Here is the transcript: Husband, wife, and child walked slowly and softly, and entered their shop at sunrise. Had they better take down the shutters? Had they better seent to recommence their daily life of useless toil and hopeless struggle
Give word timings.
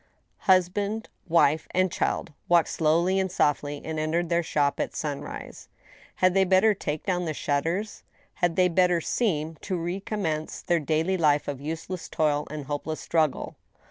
Husband, 0.49 1.07
wife, 1.27 1.67
and 1.75 1.91
child 1.91 2.33
walked 2.49 2.69
slowly 2.69 3.19
and 3.19 3.31
softly, 3.31 3.83
and 3.85 3.99
entered 3.99 4.29
their 4.29 4.41
shop 4.41 4.79
at 4.79 4.95
sunrise. 4.95 5.69
Had 6.15 6.33
they 6.33 6.43
better 6.43 6.73
take 6.73 7.05
down 7.05 7.25
the 7.25 7.35
shutters? 7.35 8.01
Had 8.33 8.55
they 8.55 8.67
better 8.67 8.99
seent 8.99 9.61
to 9.61 9.77
recommence 9.77 10.63
their 10.63 10.79
daily 10.79 11.17
life 11.17 11.47
of 11.47 11.61
useless 11.61 12.09
toil 12.09 12.47
and 12.49 12.65
hopeless 12.65 12.99
struggle 12.99 13.57